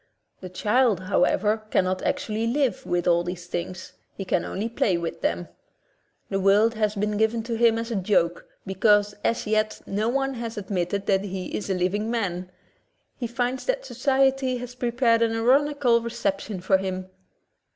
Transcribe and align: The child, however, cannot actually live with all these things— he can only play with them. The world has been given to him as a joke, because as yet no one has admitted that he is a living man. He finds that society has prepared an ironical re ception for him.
The 0.39 0.49
child, 0.49 1.01
however, 1.01 1.61
cannot 1.69 2.01
actually 2.01 2.47
live 2.47 2.87
with 2.87 3.07
all 3.07 3.23
these 3.23 3.45
things— 3.45 3.93
he 4.17 4.25
can 4.25 4.43
only 4.43 4.67
play 4.67 4.97
with 4.97 5.21
them. 5.21 5.47
The 6.31 6.39
world 6.39 6.73
has 6.73 6.95
been 6.95 7.17
given 7.17 7.43
to 7.43 7.55
him 7.55 7.77
as 7.77 7.91
a 7.91 7.95
joke, 7.97 8.47
because 8.65 9.13
as 9.23 9.45
yet 9.45 9.79
no 9.85 10.09
one 10.09 10.33
has 10.33 10.57
admitted 10.57 11.05
that 11.05 11.25
he 11.25 11.55
is 11.55 11.69
a 11.69 11.75
living 11.75 12.09
man. 12.09 12.49
He 13.15 13.27
finds 13.27 13.67
that 13.67 13.85
society 13.85 14.57
has 14.57 14.73
prepared 14.73 15.21
an 15.21 15.35
ironical 15.35 16.01
re 16.01 16.09
ception 16.09 16.63
for 16.63 16.79
him. 16.79 17.07